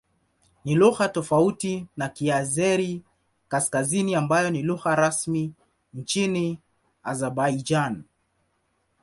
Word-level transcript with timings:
Ni 0.65 0.75
lugha 0.75 1.09
tofauti 1.09 1.87
na 1.97 2.09
Kiazeri-Kaskazini 2.09 4.15
ambayo 4.15 4.49
ni 4.49 4.61
lugha 4.63 4.95
rasmi 4.95 5.53
nchini 5.93 6.59
Azerbaijan. 7.03 8.03